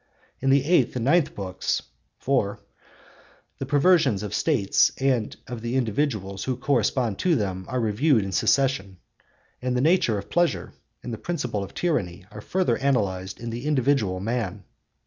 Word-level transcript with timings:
In 0.39 0.49
the 0.49 0.65
eighth 0.65 0.95
and 0.95 1.05
ninth 1.05 1.35
books 1.35 1.83
(4) 2.21 2.59
the 3.59 3.67
perversions 3.67 4.23
of 4.23 4.33
States 4.33 4.91
and 4.97 5.35
of 5.45 5.61
the 5.61 5.75
individuals 5.75 6.45
who 6.45 6.57
correspond 6.57 7.19
to 7.19 7.35
them 7.35 7.65
are 7.67 7.79
reviewed 7.79 8.23
in 8.23 8.31
succession; 8.31 8.97
and 9.61 9.77
the 9.77 9.79
nature 9.79 10.17
of 10.17 10.27
pleasure 10.31 10.73
and 11.03 11.13
the 11.13 11.19
principle 11.19 11.63
of 11.63 11.75
tyranny 11.75 12.25
are 12.31 12.41
further 12.41 12.77
analysed 12.77 13.39
in 13.39 13.51
the 13.51 13.67
individual 13.67 14.19
man. 14.19 14.63